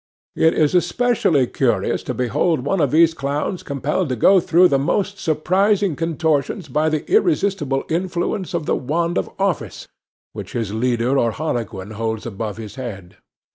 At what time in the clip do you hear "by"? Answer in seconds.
6.67-6.89